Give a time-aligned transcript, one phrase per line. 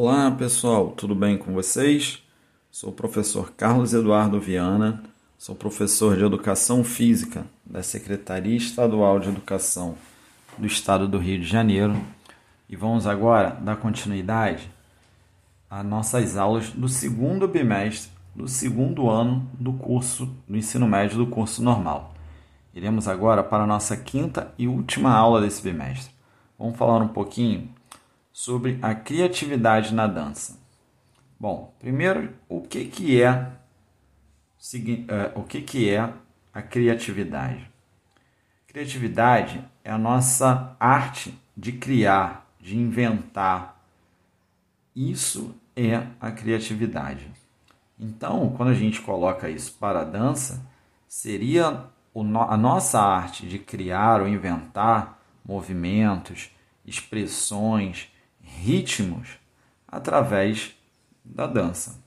[0.00, 2.22] Olá pessoal, tudo bem com vocês?
[2.70, 5.02] Sou o professor Carlos Eduardo Viana,
[5.36, 9.96] sou professor de Educação Física da Secretaria Estadual de Educação
[10.56, 12.00] do Estado do Rio de Janeiro
[12.68, 14.70] e vamos agora dar continuidade
[15.68, 21.26] às nossas aulas do segundo bimestre do segundo ano do curso do ensino médio do
[21.26, 22.14] curso normal.
[22.72, 26.14] Iremos agora para a nossa quinta e última aula desse bimestre.
[26.56, 27.76] Vamos falar um pouquinho
[28.38, 30.60] sobre a criatividade na dança.
[31.40, 33.50] Bom, primeiro, o que, que é,
[35.08, 36.12] é o que, que é
[36.54, 37.68] a criatividade?
[38.68, 43.84] Criatividade é a nossa arte de criar, de inventar.
[44.94, 47.28] Isso é a criatividade.
[47.98, 50.64] Então, quando a gente coloca isso para a dança,
[51.08, 56.52] seria a nossa arte de criar ou inventar movimentos,
[56.86, 58.08] expressões,
[58.58, 59.28] ritmos
[59.86, 60.74] através
[61.24, 62.02] da dança.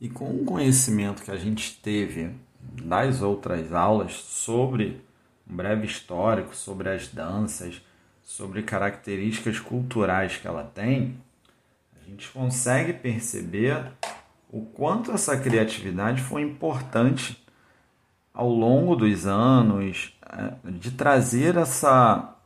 [0.00, 5.02] E com o conhecimento que a gente teve das outras aulas sobre
[5.48, 7.80] um breve histórico, sobre as danças,
[8.22, 11.16] sobre características culturais que ela tem,
[12.00, 13.90] a gente consegue perceber
[14.50, 17.42] o quanto essa criatividade foi importante
[18.38, 22.36] ao longo dos anos é, de trazer essa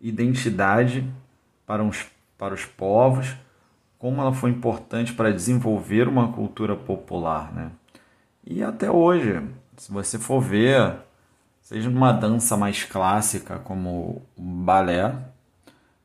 [0.00, 1.04] identidade
[1.66, 2.06] para, uns,
[2.38, 3.34] para os povos,
[3.98, 7.52] como ela foi importante para desenvolver uma cultura popular.
[7.52, 7.72] Né?
[8.46, 9.42] E até hoje,
[9.76, 10.94] se você for ver,
[11.60, 15.12] seja numa dança mais clássica como o balé,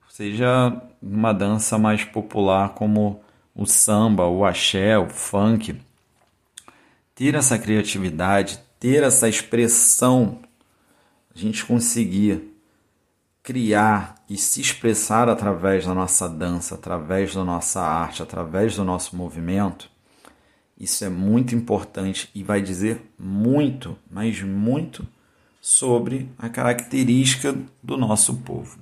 [0.09, 3.21] seja numa dança mais popular como
[3.53, 5.79] o samba, o axé, o funk,
[7.13, 10.39] ter essa criatividade, ter essa expressão,
[11.33, 12.55] a gente conseguir
[13.43, 19.15] criar e se expressar através da nossa dança, através da nossa arte, através do nosso
[19.15, 19.89] movimento,
[20.77, 25.07] isso é muito importante e vai dizer muito, mas muito
[25.61, 28.77] sobre a característica do nosso povo.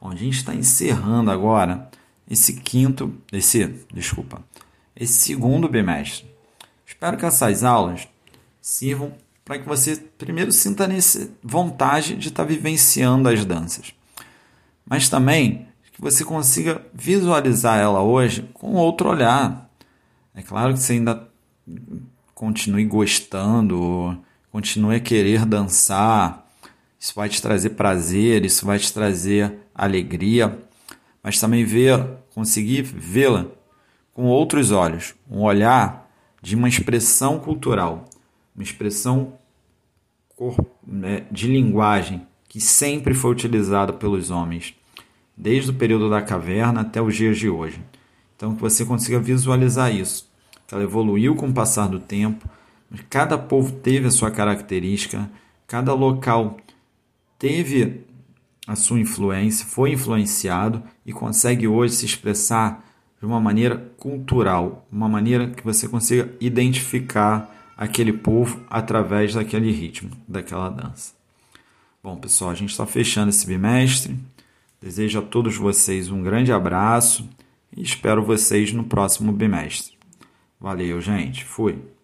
[0.00, 1.88] Bom, a gente está encerrando agora
[2.28, 4.42] esse quinto, esse, desculpa,
[4.96, 6.26] esse segundo bimestre.
[6.84, 8.08] Espero que essas aulas
[8.66, 13.94] sirvam para que você primeiro sinta nesse vontade de estar tá vivenciando as danças,
[14.84, 19.70] mas também que você consiga visualizar ela hoje com outro olhar.
[20.34, 21.28] É claro que você ainda
[22.34, 24.18] continue gostando,
[24.50, 26.44] continue a querer dançar,
[26.98, 30.58] isso vai te trazer prazer, isso vai te trazer alegria,
[31.22, 33.46] mas também ver, conseguir vê-la
[34.12, 36.10] com outros olhos, um olhar
[36.42, 38.06] de uma expressão cultural
[38.56, 39.34] uma expressão
[40.86, 44.74] né, de linguagem que sempre foi utilizada pelos homens,
[45.36, 47.80] desde o período da caverna até os dias de hoje.
[48.34, 50.28] Então, que você consiga visualizar isso,
[50.72, 52.48] ela evoluiu com o passar do tempo,
[53.10, 55.30] cada povo teve a sua característica,
[55.66, 56.56] cada local
[57.38, 58.04] teve
[58.66, 62.84] a sua influência, foi influenciado e consegue hoje se expressar
[63.20, 70.10] de uma maneira cultural, uma maneira que você consiga identificar aquele povo através daquele ritmo,
[70.26, 71.14] daquela dança.
[72.02, 74.16] Bom, pessoal, a gente está fechando esse bimestre.
[74.80, 77.28] Desejo a todos vocês um grande abraço
[77.76, 79.96] e espero vocês no próximo bimestre.
[80.60, 81.44] Valeu, gente.
[81.44, 81.95] Fui.